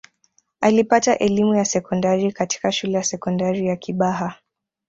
alipata 0.61 1.17
elimu 1.19 1.55
ya 1.55 1.65
sekondari 1.65 2.31
katika 2.31 2.71
shule 2.71 2.93
ya 2.93 3.03
sekondari 3.03 3.67
ya 3.67 3.75
kibaha 3.75 4.35